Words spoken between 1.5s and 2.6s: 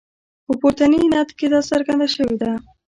دا څرګنده شوې ده.